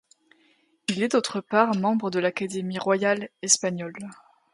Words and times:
Il 0.87 1.03
est 1.03 1.09
d'autre 1.09 1.41
part 1.41 1.75
membre 1.75 2.09
de 2.09 2.17
l'Académie 2.17 2.79
royale 2.79 3.29
espagnole. 3.43 4.09